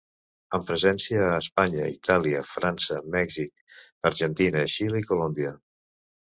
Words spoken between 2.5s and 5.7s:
França, Mèxic, Argentina, Xile i Colòmbia.